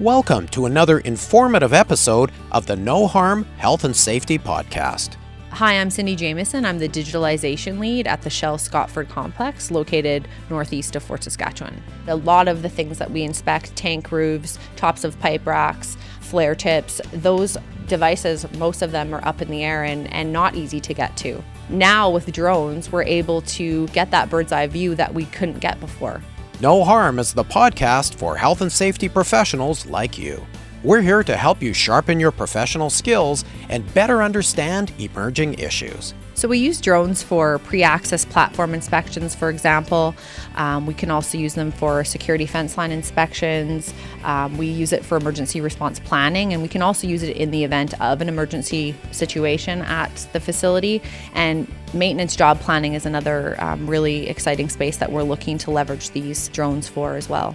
[0.00, 5.16] Welcome to another informative episode of the No Harm Health and Safety Podcast.
[5.48, 6.66] Hi, I'm Cindy Jameson.
[6.66, 11.82] I'm the digitalization lead at the Shell Scotford complex located northeast of Fort Saskatchewan.
[12.08, 16.54] A lot of the things that we inspect tank roofs, tops of pipe racks, flare
[16.54, 17.56] tips those
[17.86, 21.16] devices, most of them are up in the air and, and not easy to get
[21.16, 21.42] to.
[21.70, 25.80] Now, with drones, we're able to get that bird's eye view that we couldn't get
[25.80, 26.20] before.
[26.58, 30.42] No Harm is the podcast for health and safety professionals like you.
[30.82, 36.14] We're here to help you sharpen your professional skills and better understand emerging issues.
[36.36, 40.14] So, we use drones for pre access platform inspections, for example.
[40.56, 43.94] Um, we can also use them for security fence line inspections.
[44.22, 47.50] Um, we use it for emergency response planning, and we can also use it in
[47.50, 51.00] the event of an emergency situation at the facility.
[51.32, 56.10] And maintenance job planning is another um, really exciting space that we're looking to leverage
[56.10, 57.54] these drones for as well.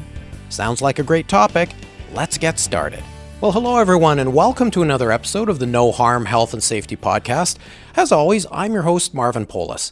[0.49, 1.69] Sounds like a great topic.
[2.13, 3.03] Let's get started.
[3.41, 6.95] Well, hello everyone, and welcome to another episode of the No Harm Health and Safety
[6.95, 7.57] Podcast.
[7.95, 9.91] As always, I'm your host, Marvin Polis.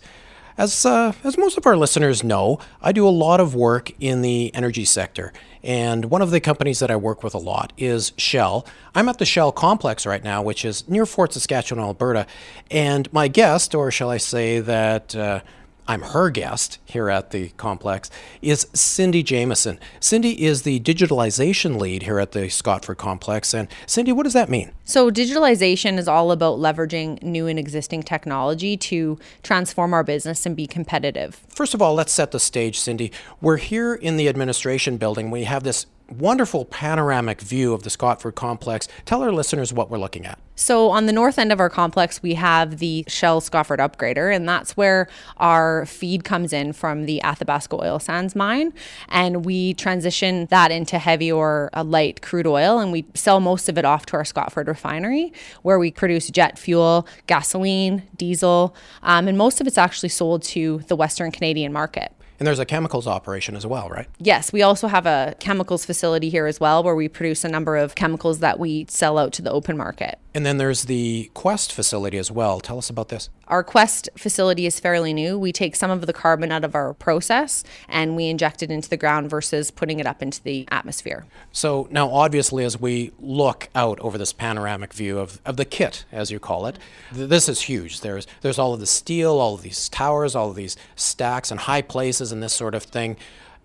[0.56, 4.22] As, uh, as most of our listeners know, I do a lot of work in
[4.22, 5.34] the energy sector,
[5.64, 8.68] and one of the companies that I work with a lot is Shell.
[8.94, 12.28] I'm at the Shell complex right now, which is near Fort Saskatchewan, Alberta,
[12.70, 15.42] and my guest, or shall I say that uh,
[15.90, 18.12] I'm her guest here at the complex,
[18.44, 19.80] is Cindy Jameson.
[20.00, 23.56] Cindy is the digitalization lead here at the Scotford complex.
[23.56, 24.72] And Cindy, what does that mean?
[24.86, 30.56] So, digitalization is all about leveraging new and existing technology to transform our business and
[30.56, 31.42] be competitive.
[31.50, 33.12] First of all, let's set the stage, Cindy.
[33.42, 35.32] We're here in the administration building.
[35.32, 38.88] We have this wonderful panoramic view of the Scotford complex.
[39.06, 40.40] Tell our listeners what we're looking at.
[40.56, 44.48] So, on the north end of our complex, we have the Shell Scotford upgrader, and
[44.48, 45.08] that's where
[45.38, 48.74] our feed comes in from the Athabasca oil sands mine.
[49.08, 53.70] And we transition that into heavy or a light crude oil, and we sell most
[53.70, 59.30] of it off to our Scotford refinery, where we produce jet fuel, gasoline, diesel, um,
[59.30, 62.12] and most of it's actually sold to the Western Canadian market.
[62.40, 64.08] And there's a chemicals operation as well, right?
[64.20, 67.76] Yes, we also have a chemicals facility here as well where we produce a number
[67.76, 70.18] of chemicals that we sell out to the open market.
[70.34, 72.60] And then there's the Quest facility as well.
[72.60, 73.30] Tell us about this.
[73.48, 75.40] Our Quest facility is fairly new.
[75.40, 78.90] We take some of the carbon out of our process and we inject it into
[78.90, 81.26] the ground versus putting it up into the atmosphere.
[81.52, 86.06] So now, obviously, as we look out over this panoramic view of, of the kit,
[86.12, 86.78] as you call it,
[87.14, 88.02] th- this is huge.
[88.02, 91.60] There's, there's all of the steel, all of these towers, all of these stacks and
[91.60, 93.18] high places and this sort of thing.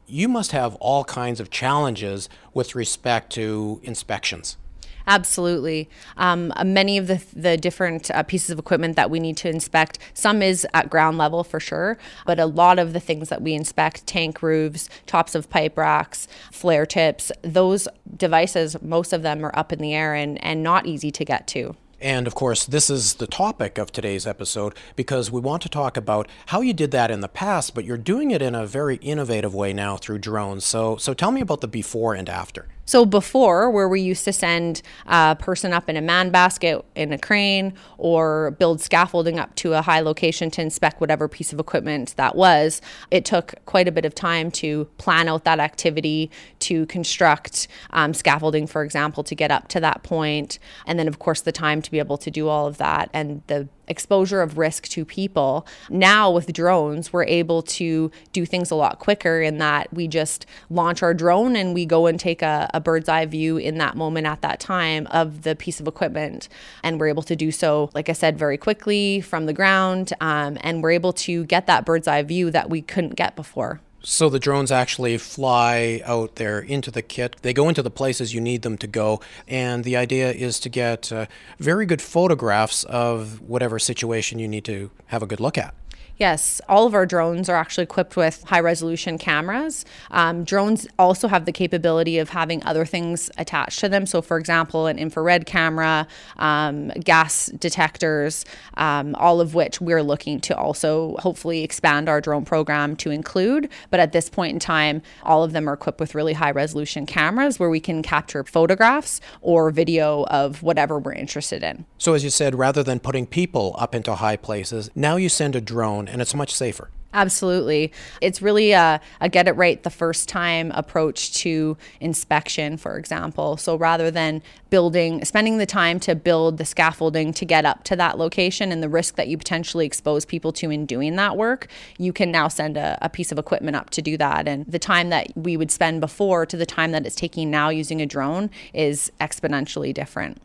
[0.06, 4.58] You must have all kinds of challenges with respect to inspections.
[5.06, 5.88] Absolutely.
[6.16, 9.48] Um, uh, many of the, the different uh, pieces of equipment that we need to
[9.48, 13.42] inspect, some is at ground level for sure, but a lot of the things that
[13.42, 17.86] we inspect, tank roofs, tops of pipe racks, flare tips, those
[18.16, 21.46] devices, most of them are up in the air and, and not easy to get
[21.48, 21.76] to.
[22.04, 25.96] And of course, this is the topic of today's episode because we want to talk
[25.96, 28.96] about how you did that in the past, but you're doing it in a very
[28.96, 30.66] innovative way now through drones.
[30.66, 32.68] So, so tell me about the before and after.
[32.86, 37.12] So before, where we used to send a person up in a man basket in
[37.14, 41.58] a crane or build scaffolding up to a high location to inspect whatever piece of
[41.58, 46.30] equipment that was, it took quite a bit of time to plan out that activity,
[46.64, 51.18] to construct um, scaffolding, for example, to get up to that point, and then of
[51.18, 54.58] course the time to be able to do all of that and the exposure of
[54.58, 55.66] risk to people.
[55.90, 60.46] Now with drones, we're able to do things a lot quicker in that we just
[60.70, 63.96] launch our drone and we go and take a, a, bird's eye view in that
[63.96, 66.48] moment at that time of the piece of equipment.
[66.82, 70.12] And we're able to do so, like I said, very quickly from the ground.
[70.20, 73.80] Um, and we're able to get that bird's eye view that we couldn't get before.
[74.06, 77.36] So the drones actually fly out there into the kit.
[77.40, 80.68] They go into the places you need them to go, and the idea is to
[80.68, 81.24] get uh,
[81.58, 85.74] very good photographs of whatever situation you need to have a good look at.
[86.16, 89.84] Yes, all of our drones are actually equipped with high resolution cameras.
[90.12, 94.06] Um, drones also have the capability of having other things attached to them.
[94.06, 96.06] So, for example, an infrared camera,
[96.36, 98.44] um, gas detectors,
[98.74, 103.68] um, all of which we're looking to also hopefully expand our drone program to include.
[103.90, 107.06] But at this point in time, all of them are equipped with really high resolution
[107.06, 111.86] cameras where we can capture photographs or video of whatever we're interested in.
[111.98, 115.56] So, as you said, rather than putting people up into high places, now you send
[115.56, 116.88] a drone and it's much safer.
[117.14, 117.92] Absolutely.
[118.20, 123.56] It's really a, a, get it right the first time approach to inspection, for example.
[123.56, 127.96] So rather than building, spending the time to build the scaffolding to get up to
[127.96, 131.68] that location and the risk that you potentially expose people to in doing that work,
[131.98, 134.48] you can now send a, a piece of equipment up to do that.
[134.48, 137.68] And the time that we would spend before to the time that it's taking now
[137.68, 140.42] using a drone is exponentially different.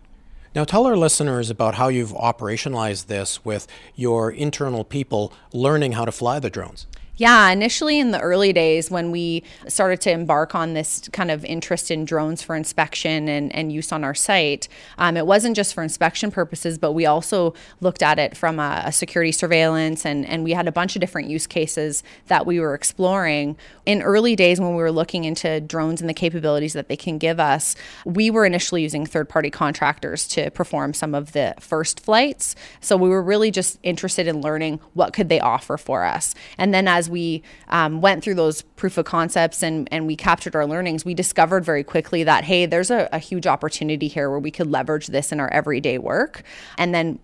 [0.55, 6.05] Now, tell our listeners about how you've operationalized this with your internal people learning how
[6.05, 6.87] to fly the drones.
[7.19, 11.43] Yeah, initially in the early days when we started to embark on this kind of
[11.43, 15.73] interest in drones for inspection and, and use on our site, um, it wasn't just
[15.73, 20.25] for inspection purposes, but we also looked at it from a, a, security surveillance and,
[20.27, 23.57] and we had a bunch of different use cases that we were exploring.
[23.85, 27.17] In early days when we were looking into drones and the capabilities that they can
[27.17, 27.75] give us,
[28.05, 32.55] we were initially using third party contractors to perform some of the first flights.
[32.79, 36.33] So we were really just interested in learning what could they offer for us.
[36.57, 40.55] And then as we um, went through those proof of concepts and, and we captured
[40.55, 44.39] our learnings, we discovered very quickly that, hey, there's a, a huge opportunity here where
[44.39, 46.43] we could leverage this in our everyday work.
[46.77, 47.19] And then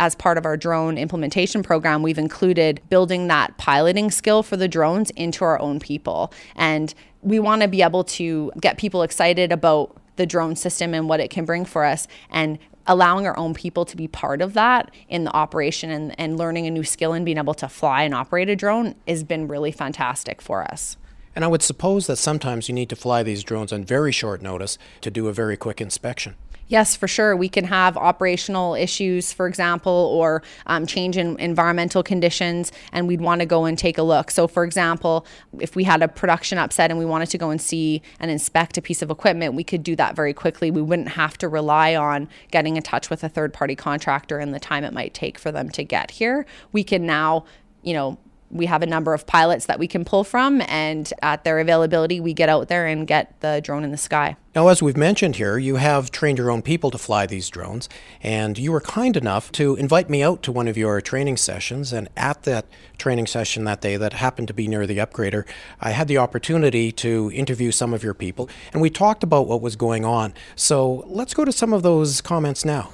[0.00, 4.66] as part of our drone implementation program, we've included building that piloting skill for the
[4.66, 6.32] drones into our own people.
[6.56, 11.08] And we want to be able to get people excited about the drone system and
[11.08, 12.58] what it can bring for us and
[12.90, 16.66] allowing our own people to be part of that in the operation and, and learning
[16.66, 19.70] a new skill and being able to fly and operate a drone has been really
[19.70, 20.96] fantastic for us.
[21.36, 24.42] And I would suppose that sometimes you need to fly these drones on very short
[24.42, 26.34] notice to do a very quick inspection.
[26.70, 27.34] Yes, for sure.
[27.34, 33.20] We can have operational issues, for example, or um, change in environmental conditions, and we'd
[33.20, 34.30] want to go and take a look.
[34.30, 35.26] So, for example,
[35.58, 38.78] if we had a production upset and we wanted to go and see and inspect
[38.78, 40.70] a piece of equipment, we could do that very quickly.
[40.70, 44.54] We wouldn't have to rely on getting in touch with a third party contractor and
[44.54, 46.46] the time it might take for them to get here.
[46.70, 47.46] We can now,
[47.82, 48.16] you know,
[48.50, 52.20] we have a number of pilots that we can pull from, and at their availability,
[52.20, 54.36] we get out there and get the drone in the sky.
[54.54, 57.88] Now, as we've mentioned here, you have trained your own people to fly these drones,
[58.20, 61.92] and you were kind enough to invite me out to one of your training sessions.
[61.92, 62.66] And at that
[62.98, 65.46] training session that day, that happened to be near the upgrader,
[65.80, 69.62] I had the opportunity to interview some of your people, and we talked about what
[69.62, 70.34] was going on.
[70.56, 72.90] So let's go to some of those comments now.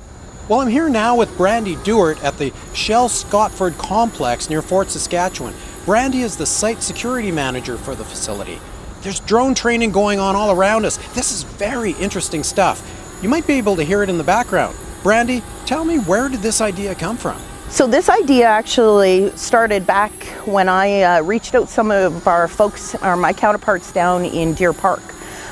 [0.48, 5.52] Well, I'm here now with Brandy Dewart at the Shell Scotford complex near Fort Saskatchewan.
[5.84, 8.60] Brandy is the site security manager for the facility.
[9.00, 10.98] There's drone training going on all around us.
[11.14, 13.18] This is very interesting stuff.
[13.22, 14.76] You might be able to hear it in the background.
[15.02, 17.40] Brandy, tell me where did this idea come from?
[17.68, 20.12] So this idea actually started back
[20.46, 24.72] when I uh, reached out some of our folks, or my counterparts down in Deer
[24.72, 25.02] Park.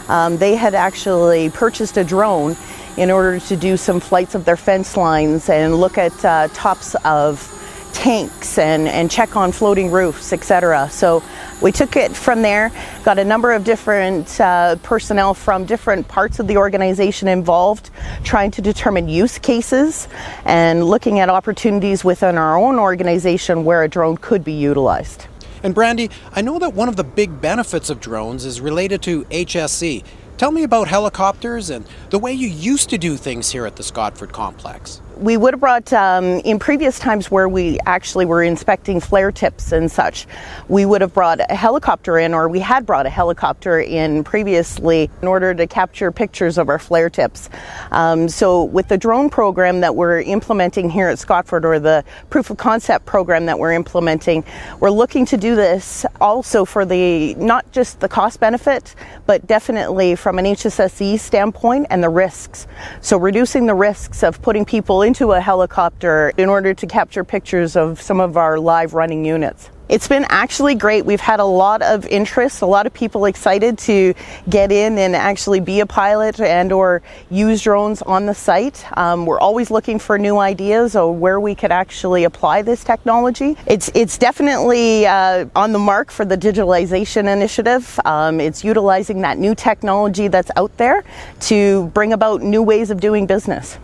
[0.08, 2.56] Um, they had actually purchased a drone
[2.96, 6.94] in order to do some flights of their fence lines and look at uh, tops
[7.04, 7.50] of
[7.94, 10.88] tanks and, and check on floating roofs, etc.
[10.90, 11.22] So
[11.62, 12.70] we took it from there,
[13.04, 17.90] got a number of different uh, personnel from different parts of the organization involved,
[18.24, 20.08] trying to determine use cases
[20.44, 25.26] and looking at opportunities within our own organization where a drone could be utilized.
[25.62, 29.24] And Brandy, I know that one of the big benefits of drones is related to
[29.24, 30.04] HSE.
[30.36, 33.84] Tell me about helicopters and the way you used to do things here at the
[33.84, 39.00] Scotford complex we would have brought um, in previous times where we actually were inspecting
[39.00, 40.26] flare tips and such
[40.68, 45.10] we would have brought a helicopter in or we had brought a helicopter in previously
[45.22, 47.48] in order to capture pictures of our flare tips.
[47.90, 52.50] Um, so with the drone program that we're implementing here at scotford or the proof
[52.50, 54.44] of concept program that we're implementing
[54.80, 58.94] we're looking to do this also for the not just the cost benefit
[59.26, 62.66] but definitely from an hsse standpoint and the risks.
[63.00, 67.76] So reducing the risks of putting people into a helicopter in order to capture pictures
[67.76, 69.70] of some of our live running units.
[69.86, 71.04] It's been actually great.
[71.04, 74.14] We've had a lot of interest, a lot of people excited to
[74.48, 78.82] get in and actually be a pilot and or use drones on the site.
[78.96, 83.58] Um, we're always looking for new ideas of where we could actually apply this technology.
[83.66, 88.00] It's it's definitely uh, on the mark for the digitalization initiative.
[88.06, 91.04] Um, it's utilizing that new technology that's out there
[91.40, 93.76] to bring about new ways of doing business.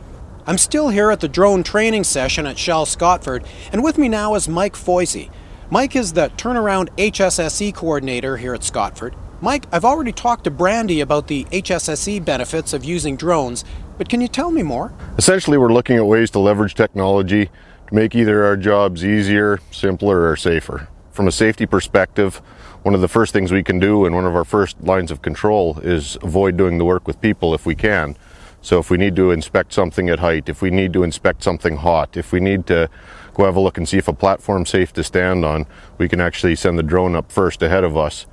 [0.50, 4.34] I'm still here at the drone training session at Shell Scotford, and with me now
[4.34, 5.30] is Mike Foisey.
[5.70, 9.14] Mike is the turnaround HSSE coordinator here at Scotford.
[9.40, 13.64] Mike, I've already talked to Brandy about the HSSE benefits of using drones,
[13.96, 14.92] but can you tell me more?
[15.16, 17.48] Essentially, we're looking at ways to leverage technology
[17.86, 20.88] to make either our jobs easier, simpler, or safer.
[21.12, 22.38] From a safety perspective,
[22.82, 25.22] one of the first things we can do and one of our first lines of
[25.22, 28.16] control is avoid doing the work with people if we can.
[28.62, 31.76] So if we need to inspect something at height, if we need to inspect something
[31.76, 32.88] hot, if we need to
[33.34, 35.66] go have a look and see if a platform's safe to stand on,
[35.98, 38.26] we can actually send the drone up first ahead of us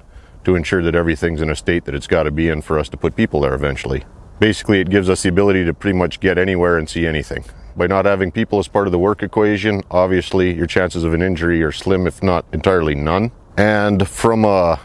[0.43, 2.89] to ensure that everything's in a state that it's got to be in for us
[2.89, 4.03] to put people there eventually.
[4.39, 7.43] Basically, it gives us the ability to pretty much get anywhere and see anything.
[7.75, 11.21] By not having people as part of the work equation, obviously your chances of an
[11.21, 13.31] injury are slim, if not entirely none.
[13.57, 14.79] And from a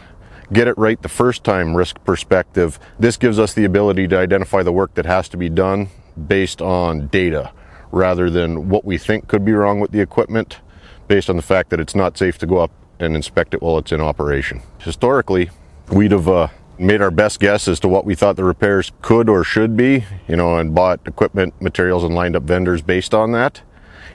[0.53, 4.63] get it right the first time risk perspective, this gives us the ability to identify
[4.63, 5.89] the work that has to be done
[6.27, 7.51] based on data
[7.91, 10.59] rather than what we think could be wrong with the equipment
[11.07, 13.77] based on the fact that it's not safe to go up and inspect it while
[13.77, 14.61] it's in operation.
[14.79, 15.49] Historically,
[15.91, 19.29] we'd have uh, made our best guess as to what we thought the repairs could
[19.29, 23.31] or should be, you know, and bought equipment, materials, and lined up vendors based on
[23.31, 23.61] that.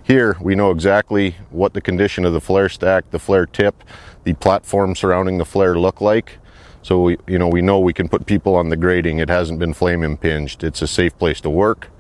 [0.09, 3.85] Here, we know exactly what the condition of the flare stack, the flare tip,
[4.25, 6.39] the platform surrounding the flare look like.
[6.81, 9.19] So we, you know, we know we can put people on the grading.
[9.19, 10.65] It hasn't been flame impinged.
[10.65, 11.91] It's a safe place to work,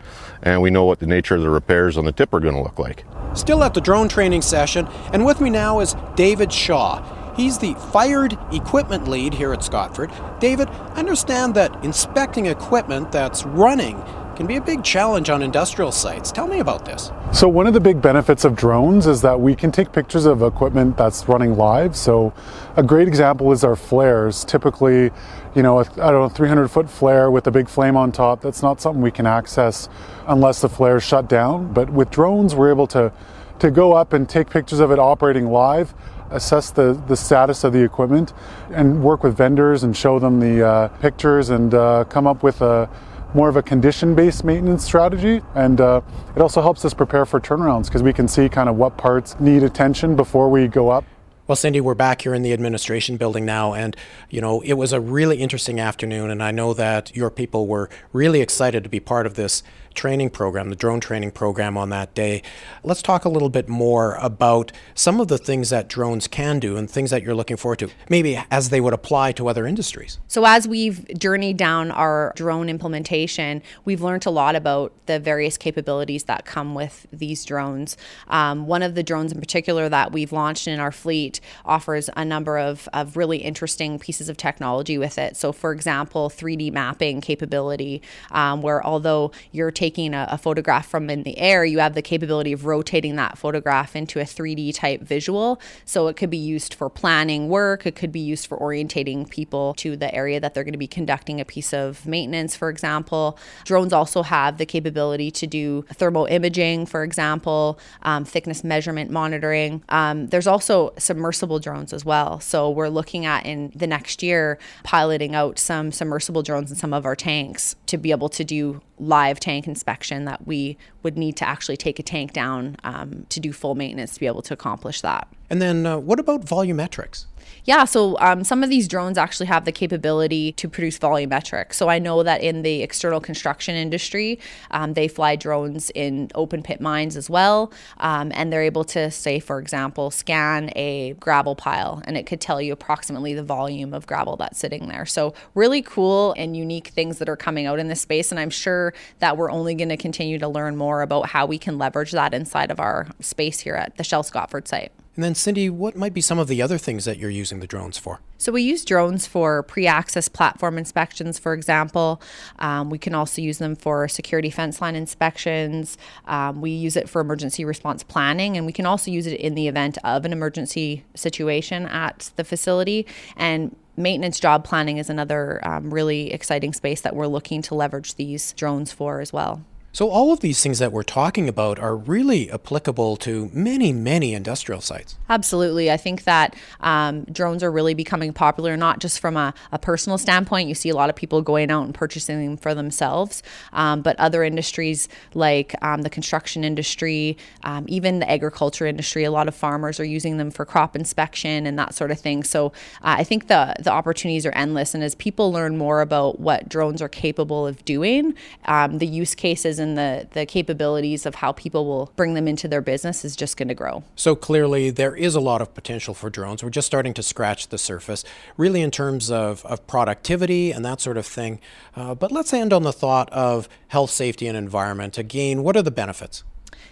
[0.42, 2.62] and we know what the nature of the repairs on the tip are going to
[2.62, 3.04] look like.
[3.34, 7.34] Still at the drone training session, and with me now is David Shaw.
[7.36, 10.10] He's the fired equipment lead here at Scotford.
[10.40, 14.02] David, I understand that inspecting equipment that's running
[14.38, 16.30] can be a big challenge on industrial sites.
[16.30, 17.10] Tell me about this.
[17.32, 20.42] So, one of the big benefits of drones is that we can take pictures of
[20.42, 21.96] equipment that's running live.
[21.96, 22.32] So,
[22.76, 24.44] a great example is our flares.
[24.44, 25.10] Typically,
[25.56, 28.40] you know, a, I don't know, 300 foot flare with a big flame on top,
[28.40, 29.88] that's not something we can access
[30.28, 31.72] unless the flare is shut down.
[31.72, 33.12] But with drones, we're able to,
[33.58, 35.92] to go up and take pictures of it operating live
[36.30, 38.34] assess the, the status of the equipment
[38.70, 42.60] and work with vendors and show them the uh, pictures and uh, come up with
[42.60, 42.86] a
[43.34, 45.42] more of a condition based maintenance strategy.
[45.54, 46.00] And uh,
[46.34, 49.38] it also helps us prepare for turnarounds because we can see kind of what parts
[49.40, 51.04] need attention before we go up.
[51.48, 53.96] Well, Cindy, we're back here in the administration building now, and
[54.28, 57.88] you know it was a really interesting afternoon, and I know that your people were
[58.12, 59.62] really excited to be part of this
[59.98, 62.40] training program, the drone training program on that day.
[62.84, 66.76] Let's talk a little bit more about some of the things that drones can do
[66.76, 70.20] and things that you're looking forward to, maybe as they would apply to other industries.
[70.28, 75.58] So, as we've journeyed down our drone implementation, we've learned a lot about the various
[75.58, 77.96] capabilities that come with these drones.
[78.28, 82.24] Um, one of the drones in particular that we've launched in our fleet offers a
[82.24, 85.36] number of, of really interesting pieces of technology with it.
[85.36, 88.00] So, for example, 3D mapping capability,
[88.30, 91.94] um, where although you're taking taking a, a, photograph from in the air, you have
[91.94, 95.58] the capability of rotating that photograph into a 3D type visual.
[95.86, 99.72] So it could be used for planning work, it could be used for orientating people
[99.78, 103.38] to the area that they're going to be conducting a piece of maintenance, for example.
[103.64, 109.82] Drones also have the capability to do thermal imaging, for example, um, thickness measurement monitoring.
[109.88, 112.40] Um, there's also submersible drones as well.
[112.40, 116.92] So we're looking at in the next year piloting out some submersible drones in some
[116.92, 121.36] of our tanks to be able to do live tank inspection that we would need
[121.36, 124.54] to actually take a tank down um, to do full maintenance to be able to
[124.54, 125.28] accomplish that.
[125.50, 127.26] And then uh, what about volumetrics?
[127.64, 131.74] Yeah, so um, some of these drones actually have the capability to produce volumetric.
[131.74, 134.38] So I know that in the external construction industry,
[134.70, 137.72] um, they fly drones in open pit mines as well.
[137.98, 142.40] Um, and they're able to, say, for example, scan a gravel pile and it could
[142.40, 145.04] tell you approximately the volume of gravel that's sitting there.
[145.04, 148.30] So, really cool and unique things that are coming out in this space.
[148.30, 151.58] And I'm sure that we're only going to continue to learn more about how we
[151.58, 154.92] can leverage that inside of our space here at the Shell Scotford site.
[155.18, 157.66] And then, Cindy, what might be some of the other things that you're using the
[157.66, 158.20] drones for?
[158.36, 162.22] So, we use drones for pre access platform inspections, for example.
[162.60, 165.98] Um, we can also use them for security fence line inspections.
[166.26, 169.56] Um, we use it for emergency response planning, and we can also use it in
[169.56, 173.04] the event of an emergency situation at the facility.
[173.36, 178.14] And maintenance job planning is another um, really exciting space that we're looking to leverage
[178.14, 179.64] these drones for as well.
[179.90, 184.34] So, all of these things that we're talking about are really applicable to many, many
[184.34, 185.16] industrial sites.
[185.30, 185.90] Absolutely.
[185.90, 190.18] I think that um, drones are really becoming popular, not just from a, a, personal
[190.18, 190.68] standpoint.
[190.68, 193.42] You see a lot of people going out and purchasing them for themselves,
[193.72, 199.30] um, but other industries like um, the construction industry, um, even the agriculture industry, a
[199.30, 202.44] lot of farmers are using them for crop inspection and that sort of thing.
[202.44, 202.68] So,
[203.02, 204.94] uh, I think the, the opportunities are endless.
[204.94, 208.34] And as people learn more about what drones are capable of doing,
[208.66, 212.68] um, the use cases and the, the capabilities of how people will bring them into
[212.68, 214.02] their business is just going to grow.
[214.16, 216.62] So clearly, there is a lot of potential for drones.
[216.62, 218.24] We're just starting to scratch the surface,
[218.56, 221.60] really, in terms of, of productivity and that sort of thing.
[221.94, 225.18] Uh, but let's end on the thought of health, safety, and environment.
[225.18, 226.44] Again, what are the benefits?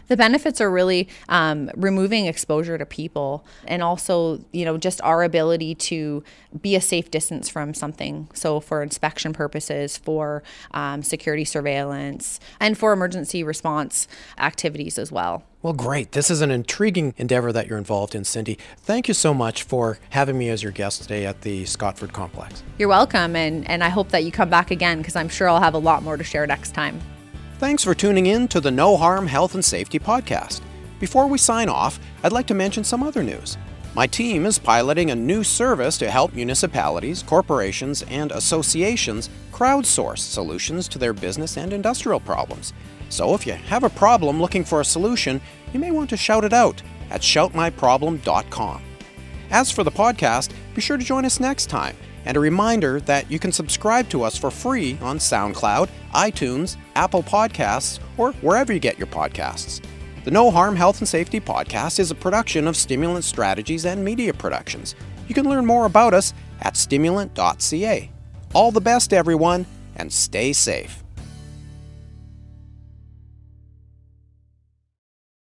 [0.09, 5.23] The benefits are really um, removing exposure to people and also, you know, just our
[5.23, 6.23] ability to
[6.61, 8.29] be a safe distance from something.
[8.33, 15.45] So, for inspection purposes, for um, security surveillance, and for emergency response activities as well.
[15.63, 16.13] Well, great.
[16.13, 18.57] This is an intriguing endeavor that you're involved in, Cindy.
[18.79, 22.63] Thank you so much for having me as your guest today at the Scotford Complex.
[22.79, 25.61] You're welcome, and, and I hope that you come back again because I'm sure I'll
[25.61, 27.01] have a lot more to share next time.
[27.59, 30.61] Thanks for tuning in to the No Harm Health and Safety Podcast.
[31.01, 33.57] Before we sign off, I'd like to mention some other news.
[33.95, 40.87] My team is piloting a new service to help municipalities, corporations, and associations crowdsource solutions
[40.89, 42.75] to their business and industrial problems.
[43.09, 45.41] So if you have a problem looking for a solution,
[45.73, 48.83] you may want to shout it out at shoutmyproblem.com.
[49.51, 51.97] As for the podcast, be sure to join us next time.
[52.27, 57.23] And a reminder that you can subscribe to us for free on SoundCloud, iTunes, Apple
[57.23, 59.81] Podcasts, or wherever you get your podcasts.
[60.25, 64.35] The No Harm Health and Safety Podcast is a production of Stimulant Strategies and Media
[64.35, 64.97] Productions.
[65.29, 68.11] You can learn more about us at stimulant.ca.
[68.53, 71.05] All the best, everyone, and stay safe.